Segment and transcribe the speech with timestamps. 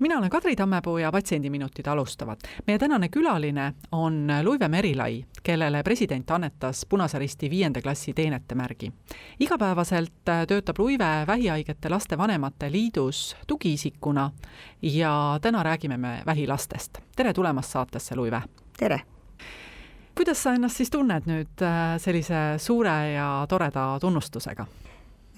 [0.00, 2.36] mina olen Kadri Tammepuu ja Patsiendiminutid alustavad.
[2.66, 8.92] meie tänane külaline on Luive Merilai, kellele president annetas Punase Risti viienda klassi teenetemärgi.
[9.40, 10.12] igapäevaselt
[10.48, 14.30] töötab Luive Vähihaigete Laste Vanemate Liidus tugiisikuna
[14.82, 16.98] ja täna räägime me vähilastest.
[17.16, 18.42] tere tulemast saatesse, Luive!
[18.78, 19.00] tere!
[20.14, 24.66] kuidas sa ennast siis tunned nüüd äh, sellise suure ja toreda tunnustusega?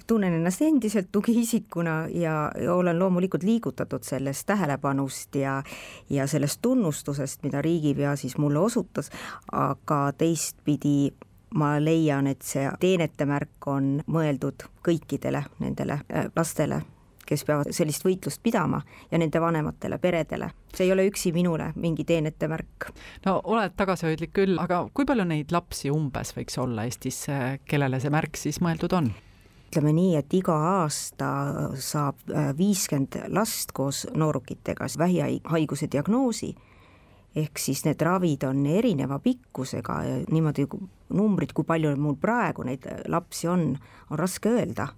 [0.07, 5.63] Tunnen ennast endiselt tugiisikuna ja, olen loomulikult liigutatud sellest tähelepanust ja
[6.11, 9.11] ja sellest tunnustusest, mida riigipea siis mulle osutas,
[9.53, 11.13] aga teistpidi
[11.55, 16.81] ma leian, et see teenetemärk on mõeldud kõikidele nendele äh, lastele,
[17.29, 20.51] kes peavad sellist võitlust pidama ja nende vanematele peredele.
[20.75, 22.93] see ei ole üksi minule mingi teenetemärk.
[23.27, 27.27] no oled tagasihoidlik küll, aga kui palju neid lapsi umbes võiks olla Eestis,
[27.65, 29.13] kellele see märk siis mõeldud on?
[29.73, 31.29] Ütleme nii, et iga aasta
[31.81, 36.51] saab äh, viiskümmend last koos noorukitega vähihaiguse diagnoosi,
[37.37, 40.67] ehk siis need ravid on erineva pikkusega ja niimoodi
[41.17, 43.71] numbrid, kui palju mul praegu neid lapsi on,
[44.11, 44.91] on raske öelda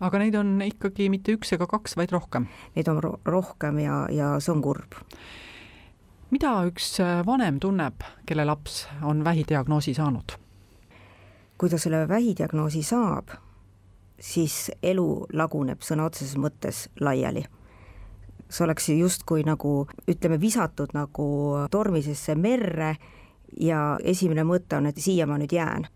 [0.00, 2.46] aga neid on ikkagi mitte üks ega kaks, vaid rohkem?
[2.76, 4.98] Neid on ro rohkem ja, ja see on kurb.
[6.30, 10.36] mida üks äh, vanem tunneb, kelle laps on vähidiagnoosi saanud?
[11.56, 13.32] kui ta selle vähidiagnoosi saab,
[14.20, 17.44] siis elu laguneb sõna otseses mõttes laiali.
[18.48, 21.26] see oleks justkui nagu ütleme, visatud nagu
[21.70, 22.96] tormisesse merre
[23.60, 25.86] ja esimene mõte on, et siia ma nüüd jään.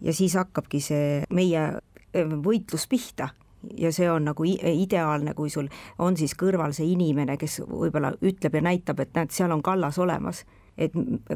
[0.00, 1.80] ja siis hakkabki see meie
[2.14, 3.28] eh, võitlus pihta
[3.76, 8.54] ja see on nagu ideaalne, kui sul on siis kõrval see inimene, kes võib-olla ütleb
[8.54, 10.44] ja näitab, et näed, seal on kallas olemas
[10.78, 10.92] et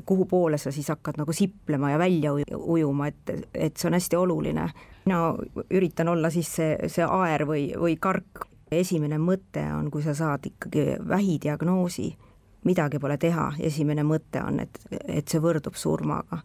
[0.06, 4.16] kuhu poole sa siis hakkad nagu siplema ja välja ujuma, et, et see on hästi
[4.16, 4.68] oluline.
[5.04, 5.34] mina
[5.70, 8.48] üritan olla siis see, see aer või, või kark.
[8.70, 12.16] esimene mõte on, kui sa saad ikkagi vähidiagnoosi,
[12.64, 16.40] midagi pole teha, esimene mõte on, et, et see võrdub surmaga.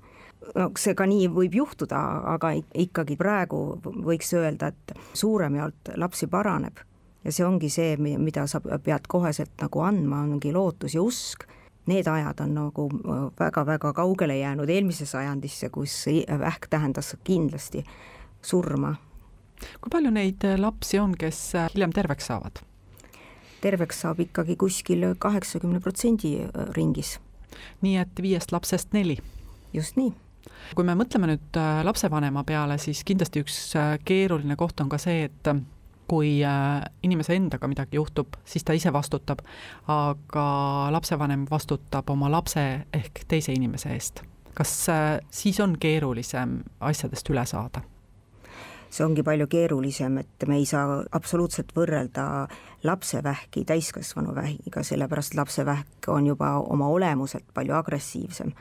[0.55, 2.01] no see ka nii võib juhtuda,
[2.35, 6.79] aga ikkagi praegu võiks öelda, et suurem jaolt lapsi paraneb
[7.23, 11.47] ja see ongi see, mida sa pead koheselt nagu andma, ongi lootus ja usk
[11.89, 12.87] need ajad on nagu
[13.39, 16.05] väga-väga kaugele jäänud eelmisesse sajandisse, kus
[16.39, 17.83] vähk tähendas kindlasti
[18.41, 18.95] surma.
[19.81, 22.63] kui palju neid lapsi on, kes hiljem terveks saavad?
[23.61, 26.37] terveks saab ikkagi kuskil kaheksakümne protsendi
[26.77, 27.19] ringis.
[27.81, 29.17] nii et viiest lapsest neli?
[29.73, 30.13] just nii
[30.75, 33.57] kui me mõtleme nüüd lapsevanema peale, siis kindlasti üks
[34.05, 35.51] keeruline koht on ka see, et
[36.09, 39.43] kui äh, inimese endaga midagi juhtub, siis ta ise vastutab,
[39.87, 40.47] aga
[40.95, 44.23] lapsevanem vastutab oma lapse ehk teise inimese eest.
[44.57, 47.85] kas äh, siis on keerulisem asjadest üle saada?
[48.89, 52.47] see ongi palju keerulisem, et me ei saa absoluutselt võrrelda
[52.83, 58.55] lapsevähki täiskasvanu vähiga, sellepärast lapsevähk on juba oma olemuselt palju agressiivsem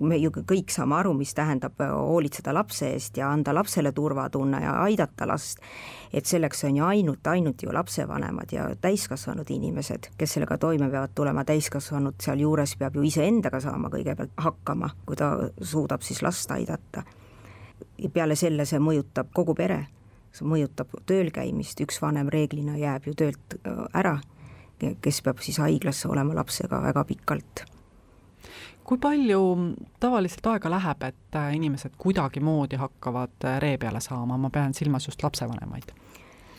[0.00, 4.74] me ju kõik saame aru, mis tähendab hoolitseda lapse eest ja anda lapsele turvatunne ja
[4.84, 5.60] aidata last,
[6.12, 11.14] et selleks on ju ainult, ainult ju lapsevanemad ja täiskasvanud inimesed, kes sellega toime peavad
[11.14, 17.02] tulema, täiskasvanud sealjuures peab ju iseendaga saama kõigepealt hakkama, kui ta suudab siis last aidata.
[18.12, 19.86] peale selle see mõjutab kogu pere,
[20.32, 24.20] see mõjutab tööl käimist, üks vanem reeglina jääb ju töölt äh, ära,
[25.00, 27.64] kes peab siis haiglasse olema lapsega väga pikalt
[28.90, 29.40] kui palju
[30.02, 35.06] tavaliselt aega läheb, et äh, inimesed kuidagimoodi hakkavad äh, ree peale saama, ma pean silmas
[35.06, 35.94] just lapsevanemaid?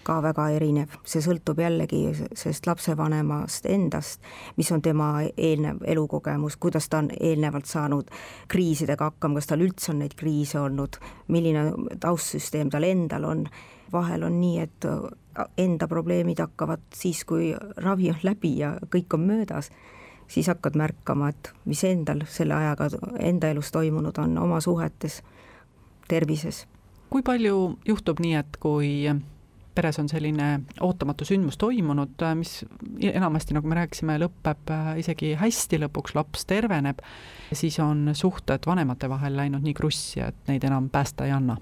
[0.01, 4.23] ka väga erinev, see sõltub jällegi sellest lapsevanemast endast,
[4.57, 8.09] mis on tema eelnev elukogemus, kuidas ta on eelnevalt saanud
[8.49, 10.97] kriisidega hakkama, kas tal üldse on neid kriise olnud,
[11.29, 11.67] milline
[12.01, 13.45] taustsüsteem tal endal on,
[13.93, 19.19] vahel on nii, et äh, enda probleemid hakkavad siis, kui ravi on läbi ja kõik
[19.19, 19.69] on möödas
[20.31, 22.87] siis hakkad märkama, et mis endal selle ajaga
[23.19, 25.21] enda elus toimunud on oma suhetes,
[26.07, 26.65] tervises.
[27.11, 29.11] kui palju juhtub nii, et kui
[29.75, 32.61] peres on selline ootamatu sündmus toimunud, mis
[33.11, 36.99] enamasti, nagu me rääkisime, lõpeb äh, isegi hästi, lõpuks laps terveneb,
[37.55, 41.57] siis on suhted vanemate vahel läinud nii krussi, et neid enam päästa ei anna.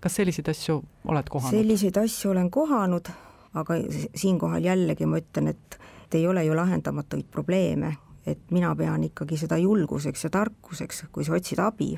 [0.00, 1.56] kas selliseid asju oled kohanud?
[1.56, 3.08] selliseid asju olen kohanud,
[3.54, 3.78] aga
[4.14, 5.80] siinkohal jällegi ma ütlen, et
[6.16, 7.96] ei ole ju lahendamatuid probleeme,
[8.26, 11.96] et mina pean ikkagi seda julguseks ja tarkuseks, kui sa otsid abi.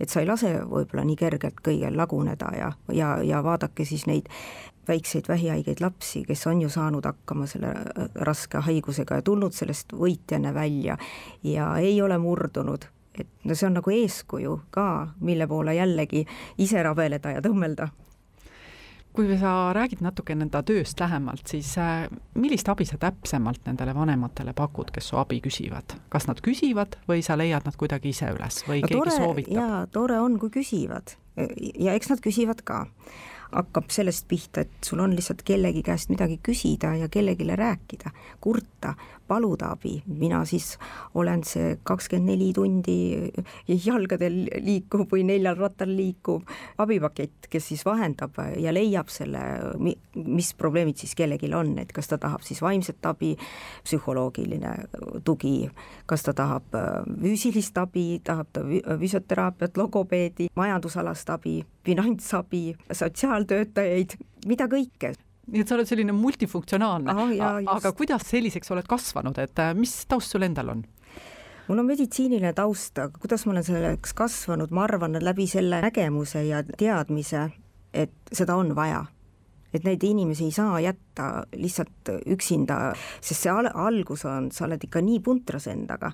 [0.00, 4.28] et sa ei lase võib-olla nii kergelt kõigel laguneda ja, ja, ja vaadake siis neid
[4.88, 9.92] väikseid vähihaigeid lapsi, kes on ju saanud hakkama selle äh, raske haigusega ja tulnud sellest
[9.96, 10.98] võitjana välja
[11.42, 12.84] ja ei ole murdunud,
[13.18, 16.26] et no see on nagu eeskuju ka, mille poole jällegi
[16.58, 17.88] ise rabeleda ja tõmmelda
[19.16, 22.06] kui sa räägid natuke enda tööst lähemalt, siis äh,
[22.38, 25.96] millist abi sa täpsemalt nendele vanematele pakud, kes su abi küsivad?
[26.12, 29.56] kas nad küsivad või sa leiad nad kuidagi ise üles või no, keegi tore, soovitab?
[29.56, 31.16] jaa, tore on, kui küsivad
[31.80, 32.84] ja eks nad küsivad ka
[33.56, 38.10] hakkab sellest pihta, et sul on lihtsalt kellegi käest midagi küsida ja kellelegi rääkida,
[38.42, 38.94] kurta,
[39.28, 40.76] paluda abi, mina siis
[41.14, 42.96] olen see kakskümmend neli tundi
[43.68, 46.46] jalgadel liikuv või neljal rattal liikuv
[46.82, 49.42] abipakett, kes siis vahendab ja leiab selle,
[50.14, 53.34] mis probleemid siis kellelgi on, et kas ta tahab siis vaimset abi,
[53.86, 54.74] psühholoogiline
[55.24, 55.68] tugi,
[56.06, 64.68] kas ta tahab äh, füüsilist abi, tahab ta füsioteraapiat, logopeedi, majandusalast abi, finantsabi, sotsiaaltöötajaid, mida
[64.70, 65.14] kõike
[65.46, 69.94] nii et sa oled selline multifunktsionaalne ah,, aga kuidas selliseks oled kasvanud, et äh, mis
[70.10, 70.84] taust sul endal on?
[71.68, 76.44] mul on meditsiiniline taust, aga kuidas ma olen selleks kasvanud, ma arvan, läbi selle nägemuse
[76.46, 77.48] ja teadmise,
[77.94, 79.04] et seda on vaja.
[79.74, 84.86] et neid inimesi ei saa jätta lihtsalt üksinda, sest see al algus on, sa oled
[84.86, 86.12] ikka nii puntras endaga,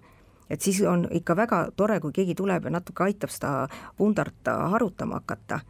[0.50, 5.20] et siis on ikka väga tore, kui keegi tuleb ja natuke aitab seda pundart harutama
[5.20, 5.60] hakata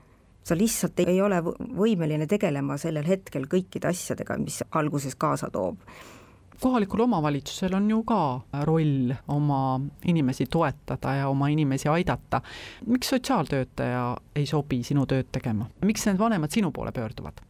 [0.45, 5.79] sa lihtsalt ei ole võimeline tegelema sellel hetkel kõikide asjadega, mis alguses kaasa toob
[6.63, 12.41] kohalikul omavalitsusel on ju ka roll oma inimesi toetada ja oma inimesi aidata.
[12.87, 17.43] miks sotsiaaltöötaja ei sobi sinu tööd tegema, miks need vanemad sinu poole pöörduvad?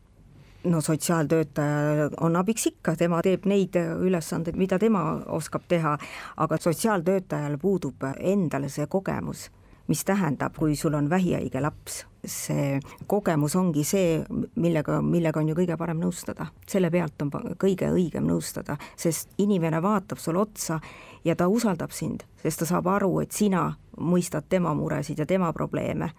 [0.65, 5.99] no sotsiaaltöötaja on abiks ikka, tema teeb neid ülesandeid, mida tema oskab teha,
[6.37, 9.51] aga sotsiaaltöötajal puudub endal see kogemus
[9.93, 12.79] mis tähendab, kui sul on vähihaige laps, see
[13.11, 14.23] kogemus ongi see,
[14.57, 16.47] millega, millega on ju kõige parem nõustada.
[16.69, 20.81] selle pealt on kõige õigem nõustada, sest inimene vaatab sulle otsa
[21.25, 23.67] ja ta usaldab sind, sest ta saab aru, et sina
[23.99, 26.11] mõistad tema muresid ja tema probleeme.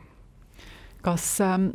[1.01, 1.73] kas ähm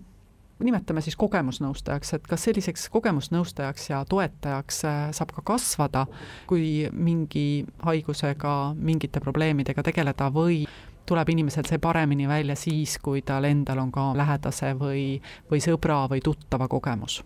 [0.64, 6.06] nimetame siis kogemusnõustajaks, et kas selliseks kogemusnõustajaks ja toetajaks äh, saab ka kasvada,
[6.50, 10.64] kui mingi haigusega, mingite probleemidega tegeleda või
[11.08, 15.18] tuleb inimesel see paremini välja siis, kui tal endal on ka lähedase või,
[15.50, 17.22] või sõbra või tuttava kogemus.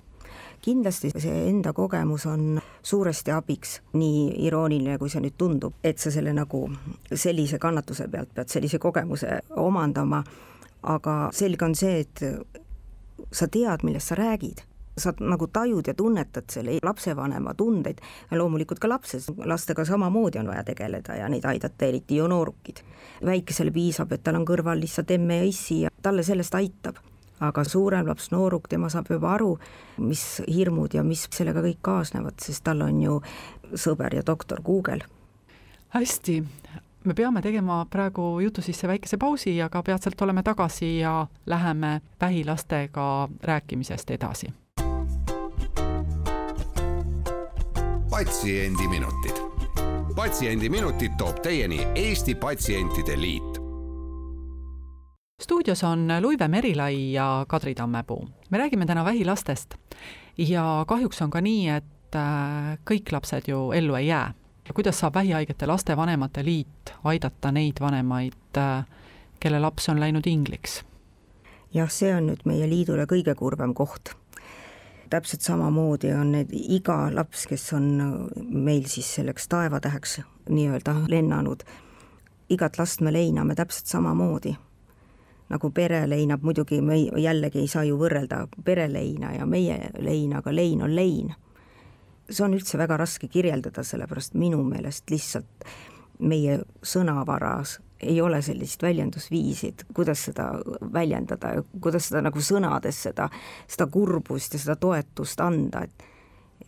[0.62, 6.12] Kindlasti see enda kogemus on suuresti abiks, nii irooniline, kui see nüüd tundub, et sa
[6.14, 6.68] selle nagu
[7.10, 10.22] sellise kannatuse pealt pead sellise kogemuse omandama,
[10.82, 12.22] aga selge on see, et
[13.32, 14.62] sa tead, millest sa räägid
[14.98, 18.00] sa nagu tajud ja tunnetad selle lapsevanema tundeid
[18.30, 22.82] loomulikult ka lapses, lastega samamoodi on vaja tegeleda ja neid aidata, eriti ju noorukid.
[23.24, 26.96] väikesele piisab, et tal on kõrval lihtsalt emme ja issi ja talle sellest aitab.
[27.40, 29.58] aga suurem laps, nooruk, tema saab juba aru,
[29.98, 33.20] mis hirmud ja mis sellega kõik kaasnevad, sest tal on ju
[33.74, 35.00] sõber ja doktor Google.
[35.88, 36.44] hästi,
[37.04, 43.28] me peame tegema praegu jutu sisse väikese pausi, aga peatselt oleme tagasi ja läheme vähilastega
[43.42, 44.52] rääkimisest edasi
[48.12, 49.36] patsiendiminutid.
[50.16, 53.58] patsiendiminutid toob teieni Eesti Patsientide Liit
[55.42, 58.28] stuudios on Luive Merilai ja Kadri Tammepuu.
[58.50, 59.74] me räägime täna vähilastest
[60.38, 64.34] ja kahjuks on ka nii, et äh, kõik lapsed ju ellu ei jää.
[64.74, 68.84] kuidas saab Vähihaigete Laste Vanemate Liit aidata neid vanemaid, äh,
[69.40, 70.84] kelle laps on läinud ingliks?
[71.74, 74.21] jah, see on nüüd meie liidule kõige kurvem koht
[75.12, 77.88] täpselt samamoodi on need iga laps, kes on
[78.48, 81.64] meil siis selleks taevatäheks nii-öelda lennanud,
[82.48, 84.56] igat last me leiname täpselt samamoodi.
[85.52, 90.54] nagu pere leinab, muidugi me jällegi ei saa ju võrrelda pereleina ja meie leina, aga
[90.54, 91.34] lein on lein.
[92.30, 95.66] see on üldse väga raske kirjeldada, sellepärast minu meelest lihtsalt
[96.18, 100.48] meie sõnavaras ei ole sellist väljendusviisi, et kuidas seda
[100.92, 103.28] väljendada ja kuidas seda nagu sõnades seda,
[103.70, 106.08] seda kurbust ja seda toetust anda, et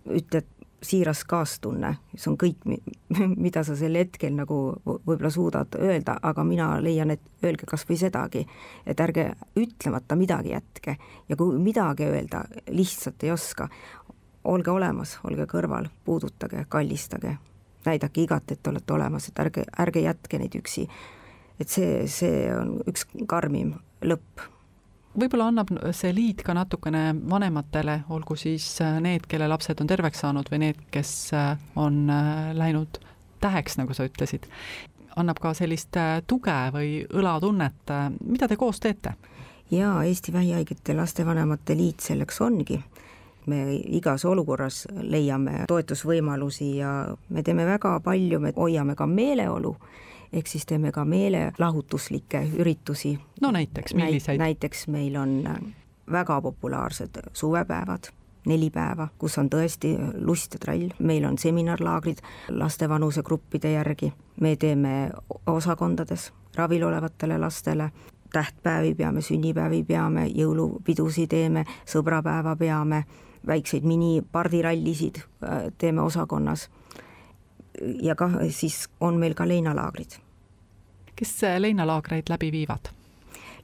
[0.05, 0.51] ütled
[0.85, 2.65] siiras kaastunne, see on kõik,
[3.47, 7.99] mida sa sel hetkel nagu võib-olla suudad öelda, aga mina leian, et öelge kas või
[8.01, 8.45] sedagi,
[8.87, 10.97] et ärge ütlemata midagi jätke.
[11.29, 13.69] Ja kui midagi öelda lihtsalt ei oska,
[14.45, 17.37] olge olemas, olge kõrval, puudutage, kallistage,
[17.87, 20.89] näidake igat, et olete olemas, et ärge, ärge jätke neid üksi
[21.61, 24.49] et see, see on üks karmim lõpp.
[25.15, 30.25] Võib-olla annab see liit ka natukene vanematele, olgu siis äh, need, kelle lapsed on terveks
[30.25, 32.99] saanud või need, kes äh, on äh, läinud
[33.45, 34.49] täheks, nagu sa ütlesid,
[35.15, 35.95] annab ka sellist
[36.27, 37.93] tuge või õlatunnet,
[38.25, 39.15] mida te koos teete?
[39.71, 42.81] jaa, Eesti Vähihaigete Lastevanemate Liit selleks ongi.
[43.47, 46.93] Me igas olukorras leiame toetusvõimalusi ja
[47.29, 49.75] me teeme väga palju, me hoiame ka meeleolu,
[50.35, 53.19] ehk siis teeme ka meelelahutuslikke üritusi.
[53.41, 54.59] no näiteks, milliseid Näit,?
[54.59, 55.49] näiteks meil on
[56.11, 58.11] väga populaarsed suvepäevad,
[58.47, 64.57] neli päeva, kus on tõesti lust ja trall, meil on seminarlaagrid laste vanusegruppide järgi, me
[64.57, 65.11] teeme
[65.47, 67.91] osakondades ravil olevatele lastele
[68.35, 73.05] tähtpäevi peame, sünnipäevi peame, jõulupidusi teeme, sõbrapäeva peame
[73.47, 76.71] väikseid minipardirallisid äh, teeme osakonnas.
[78.03, 80.19] ja kah siis on meil ka leinalaagrid.
[81.17, 82.93] Kes leinalaagreid läbi viivad?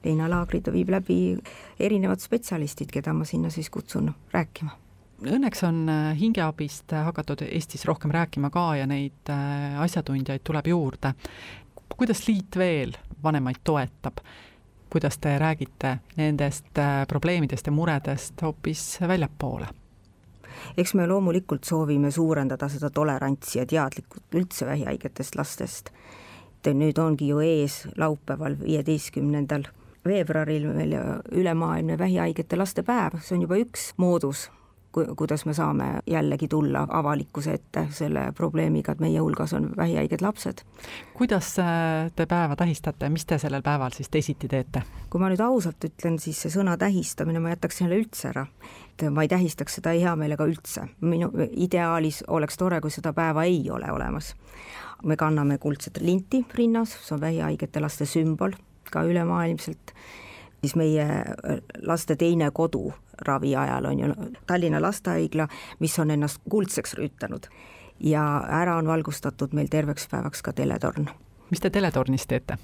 [0.03, 1.17] leinalaagrid viib läbi
[1.79, 4.77] erinevad spetsialistid, keda ma sinna siis kutsun rääkima
[5.21, 11.13] õnneks on äh, hingeabist hakatud Eestis rohkem rääkima ka ja neid äh, asjatundjaid tuleb juurde.
[11.97, 14.17] kuidas liit veel vanemaid toetab?
[14.89, 19.67] kuidas te räägite nendest äh, probleemidest ja muredest hoopis väljapoole?
[20.77, 25.89] eks me loomulikult soovime suurendada seda tolerantsi ja teadlikkust üldse vähihaigetest lastest.
[26.67, 29.67] Et nüüd ongi ju ees laupäeval, viieteistkümnendal
[30.05, 30.95] veebruaril meil
[31.31, 34.49] ülemaailmne vähihaigete laste päev, see on juba üks moodus
[34.91, 40.63] kuidas me saame jällegi tulla avalikkuse ette selle probleemiga, et meie hulgas on vähihaiged lapsed.
[41.13, 44.83] kuidas äh, te päeva tähistate, mis te sellel päeval siis teisiti teete?
[45.09, 48.45] kui ma nüüd ausalt ütlen, siis see sõna tähistamine ma jätaks selle üldse ära.
[48.91, 53.43] et ma ei tähistaks seda hea meelega üldse, minu ideaalis oleks tore, kui seda päeva
[53.43, 54.35] ei ole olemas.
[55.03, 58.57] me kanname kuldset linti rinnas, see on vähihaigete laste sümbol
[58.91, 59.95] ka ülemaailmselt
[60.61, 61.05] siis meie
[61.81, 62.93] laste teine kodu
[63.27, 64.13] ravi ajal on ju
[64.47, 65.47] Tallinna Lastehaigla,
[65.79, 67.47] mis on ennast kuldseks rüütanud.
[67.99, 71.09] ja ära on valgustatud meil terveks päevaks ka teletorn.
[71.49, 72.57] mis te teletornis teete?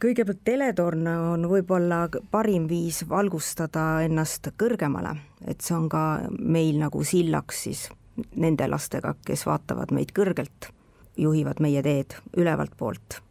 [0.00, 5.16] kõigepealt teletorn on võib-olla parim viis valgustada ennast kõrgemale,
[5.46, 7.88] et see on ka meil nagu sillaks siis
[8.36, 10.70] nende lastega, kes vaatavad meid kõrgelt,
[11.16, 13.22] juhivad meie teed ülevalt poolt.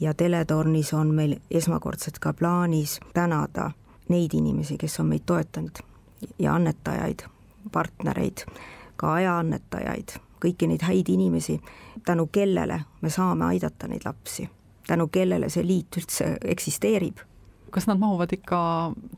[0.00, 3.70] Ja teletornis on meil esmakordselt ka plaanis tänada
[4.08, 5.78] neid inimesi, kes on meid toetanud
[6.38, 7.24] ja annetajaid,
[7.72, 8.44] partnereid,
[8.96, 11.60] ka ajaannetajaid, kõiki neid häid inimesi,
[12.04, 14.48] tänu kellele me saame aidata neid lapsi,
[14.86, 17.16] tänu kellele see liit üldse eksisteerib.
[17.70, 18.58] kas nad mahuvad ikka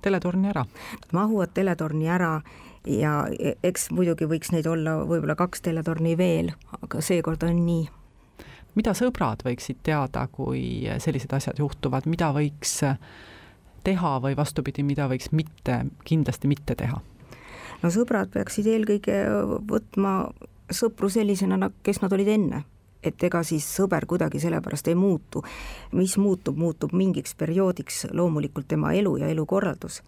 [0.03, 0.65] teletorni ära?
[1.13, 2.41] mahuvad teletorni ära
[2.87, 3.27] ja
[3.63, 6.51] eks muidugi võiks neid olla võib-olla kaks teletorni veel,
[6.83, 7.89] aga seekord on nii
[8.75, 12.81] mida sõbrad võiksid teada, kui sellised asjad juhtuvad, mida võiks
[13.85, 17.01] teha või vastupidi, mida võiks mitte, kindlasti mitte teha?
[17.83, 19.21] no sõbrad peaksid eelkõige
[19.71, 20.33] võtma
[20.71, 22.65] sõpru sellisena, kes nad olid enne
[23.03, 25.43] et ega siis sõber kuidagi sellepärast ei muutu.
[25.93, 30.03] mis muutub, muutub mingiks perioodiks loomulikult tema elu ja elukorraldus.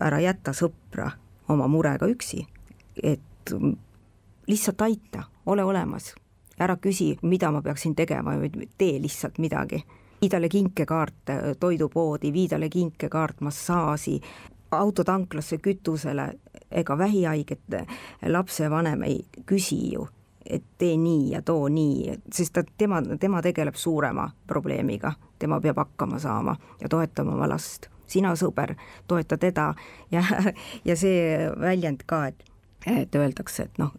[0.00, 1.10] ära jäta sõpra
[1.48, 2.46] oma murega üksi,
[3.02, 3.52] et
[4.46, 6.14] lihtsalt aita, ole olemas,
[6.60, 8.32] ära küsi, mida ma peaksin tegema,
[8.78, 9.84] tee lihtsalt midagi
[10.20, 11.14] vii talle kinkekaart
[11.60, 14.20] toidupoodi, vii talle kinkekaart massaaži,
[14.70, 16.32] autotanklasse kütusele,
[16.70, 17.60] ega vähihaiget
[18.26, 20.08] lapsevanem ei küsi ju,
[20.50, 25.76] et tee nii ja too nii, sest ta, tema, tema tegeleb suurema probleemiga, tema peab
[25.76, 27.86] hakkama saama ja toetama oma last.
[28.06, 28.74] sina, sõber,
[29.06, 29.74] toeta teda
[30.14, 30.22] ja,
[30.84, 32.44] ja see väljend ka, et,
[32.86, 33.92] et öeldakse, et noh,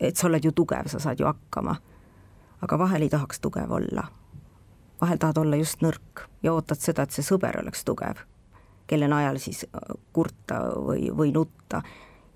[0.00, 1.76] et sa oled ju tugev, sa saad ju hakkama.
[2.60, 4.08] Aga vahel ei tahaks tugev olla
[5.00, 8.22] vahel tahad olla just nõrk ja ootad seda, et see sõber oleks tugev,
[8.90, 11.82] kelle najal siis äh, kurta või, või nutta.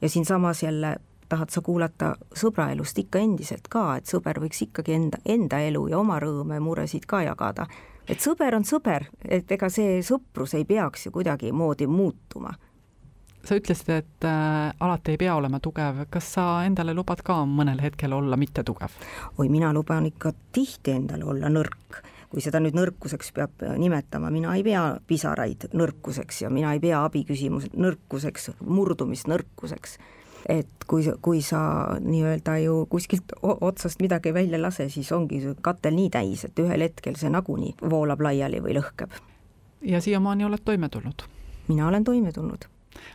[0.01, 0.97] ja siinsamas jälle
[1.29, 5.87] tahad sa kuulata sõbra elust ikka endiselt ka, et sõber võiks ikkagi enda, enda elu
[5.89, 7.67] ja oma rõõme muresid ka jagada.
[8.09, 12.55] et sõber on sõber, et ega see sõprus ei peaks ju kuidagimoodi muutuma
[13.45, 17.83] sa ütlesid, et äh, alati ei pea olema tugev, kas sa endale lubad ka mõnel
[17.83, 18.95] hetkel olla mitte tugev?
[19.39, 24.55] oi, mina luban ikka tihti endale olla nõrk kui seda nüüd nõrkuseks peab nimetama, mina
[24.57, 29.99] ei pea pisaraid nõrkuseks ja mina ei pea abiküsimus nõrkuseks, murdumist nõrkuseks.
[30.49, 31.61] et kui, kui sa
[32.01, 36.83] nii-öelda ju kuskilt otsast midagi välja ei lase, siis ongi katel nii täis, et ühel
[36.83, 39.13] hetkel see nagunii voolab laiali või lõhkeb.
[39.83, 41.29] ja siiamaani oled toime tulnud?
[41.69, 42.65] mina olen toime tulnud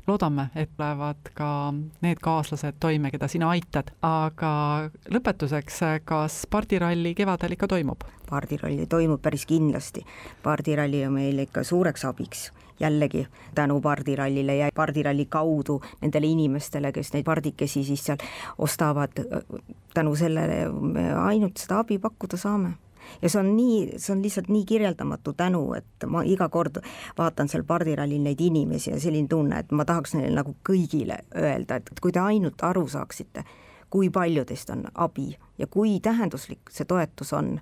[0.07, 7.57] loodame, et tulevad ka need kaaslased toime, keda sina aitad, aga lõpetuseks, kas pardiralli kevadel
[7.57, 8.05] ikka toimub?
[8.29, 10.05] pardiralli toimub päris kindlasti.
[10.43, 17.13] pardiralli on meile ikka suureks abiks jällegi tänu pardirallile ja pardiralli kaudu nendele inimestele, kes
[17.13, 18.17] neid pardikesi siis seal
[18.57, 19.24] ostavad,
[19.93, 22.75] tänu sellele me ainult seda abi pakkuda saame
[23.21, 26.81] ja see on nii, see on lihtsalt nii kirjeldamatu tänu, et ma iga kord
[27.17, 31.81] vaatan seal pardirallil neid inimesi ja selline tunne, et ma tahaks neile nagu kõigile öelda,
[31.81, 33.43] et kui te ainult aru saaksite,
[33.89, 37.57] kui palju teist on abi ja kui tähenduslik see toetus on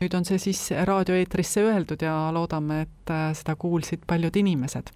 [0.00, 4.90] nüüd on see siis raadioeetrisse öeldud ja loodame, et äh, seda kuulsid paljud inimesed.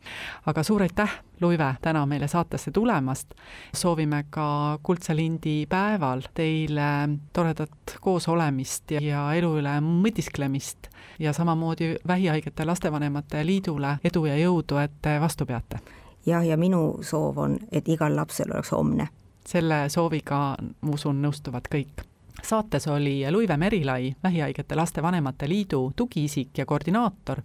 [0.47, 3.35] aga suur aitäh, Luive, täna meile saatesse tulemast.
[3.75, 11.97] soovime ka Kuldse lindi päeval teile toredat koosolemist ja, ja elu üle mõtisklemist ja samamoodi
[12.07, 15.81] Vähihaigete Lastevanemate Liidule edu ja jõudu, et te vastu peate.
[16.27, 19.09] jah, ja minu soov on, et igal lapsel oleks homne.
[19.49, 22.08] selle sooviga, ma usun, nõustuvad kõik
[22.43, 27.41] saates oli Luive Merilai, Vähihaigete Lastevanemate Liidu tugiisik ja koordinaator.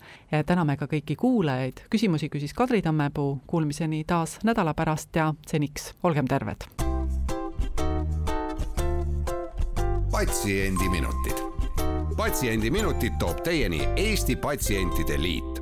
[0.45, 6.25] täname ka kõiki kuulajaid, küsimusi küsis Kadri Tammepuu, kuulmiseni taas nädala pärast ja seniks olgem
[6.27, 6.67] terved.
[10.11, 11.37] patsiendiminutid.
[12.17, 15.52] patsiendiminutid toob teieni Eesti Patsientide Liit